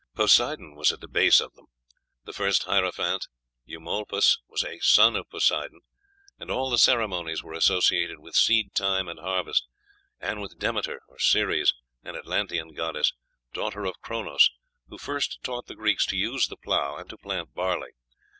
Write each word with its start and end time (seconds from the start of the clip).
Poseidon 0.15 0.73
was 0.73 0.91
at 0.91 0.99
the 0.99 1.07
base 1.07 1.39
of 1.39 1.53
them; 1.53 1.67
the 2.25 2.33
first 2.33 2.63
hierophant, 2.63 3.27
Eumolpus, 3.65 4.39
was 4.47 4.63
"a 4.63 4.79
son 4.79 5.15
of 5.15 5.29
Poseidon," 5.29 5.81
and 6.39 6.49
all 6.49 6.71
the 6.71 6.79
ceremonies 6.79 7.43
were 7.43 7.53
associated 7.53 8.17
with 8.19 8.35
seed 8.35 8.73
time 8.73 9.07
and 9.07 9.19
harvest, 9.19 9.67
and 10.19 10.41
with 10.41 10.57
Demeter 10.57 11.01
or 11.07 11.19
Ceres, 11.19 11.75
an 12.01 12.15
Atlantean 12.15 12.73
goddess, 12.73 13.13
daughter 13.53 13.85
of 13.85 13.99
Chronos, 14.01 14.49
who 14.87 14.97
first 14.97 15.37
taught 15.43 15.67
the 15.67 15.75
Greeks 15.75 16.07
to 16.07 16.17
use 16.17 16.47
the 16.47 16.57
plough 16.57 16.95
and 16.97 17.07
to 17.11 17.17
plant 17.19 17.53
barley. 17.53 17.91